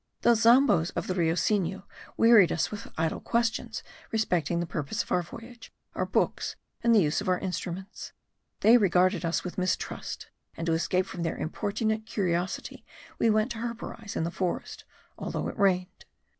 [0.21, 1.83] The zambos of the Rio Sinu
[2.17, 7.01] wearied us with idle questions respecting the purpose of our voyage, our books, and the
[7.01, 8.11] use of our instruments:
[8.61, 12.83] they regarded us with mistrust; and to escape from their importunate curiosity
[13.19, 14.85] we went to herborize in the forest,
[15.19, 16.05] although it rained.